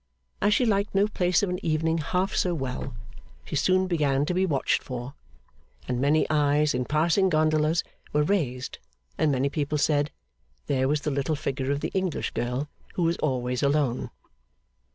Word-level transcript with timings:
As 0.41 0.51
she 0.55 0.65
liked 0.65 0.95
no 0.95 1.07
place 1.07 1.43
of 1.43 1.51
an 1.51 1.63
evening 1.63 1.99
half 1.99 2.35
so 2.35 2.55
well, 2.55 2.95
she 3.45 3.55
soon 3.55 3.85
began 3.85 4.25
to 4.25 4.33
be 4.33 4.47
watched 4.47 4.81
for, 4.81 5.13
and 5.87 6.01
many 6.01 6.25
eyes 6.27 6.73
in 6.73 6.85
passing 6.85 7.29
gondolas 7.29 7.83
were 8.11 8.23
raised, 8.23 8.79
and 9.19 9.31
many 9.31 9.47
people 9.47 9.77
said, 9.77 10.09
There 10.65 10.87
was 10.87 11.01
the 11.01 11.11
little 11.11 11.35
figure 11.35 11.69
of 11.69 11.81
the 11.81 11.91
English 11.93 12.31
girl 12.31 12.67
who 12.95 13.03
was 13.03 13.17
always 13.17 13.61
alone. 13.61 14.09